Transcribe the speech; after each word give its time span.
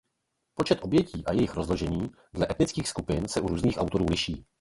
Počet 0.55 0.79
obětí 0.81 1.23
a 1.25 1.33
jejich 1.33 1.53
rozložení 1.55 2.11
dle 2.33 2.47
etnických 2.51 2.87
skupin 2.87 3.27
se 3.27 3.41
u 3.41 3.47
různých 3.47 3.77
autorů 3.77 4.05
liší. 4.09 4.45